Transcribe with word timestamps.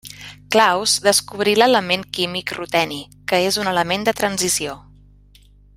Claus 0.53 0.95
descobrí 1.09 1.53
l'element 1.59 2.07
químic 2.19 2.53
ruteni, 2.59 2.99
que 3.33 3.43
és 3.51 3.61
un 3.65 3.73
element 3.75 4.09
de 4.09 4.19
transició. 4.23 4.77